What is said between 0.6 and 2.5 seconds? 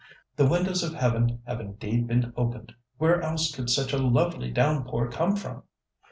of Heaven have indeed been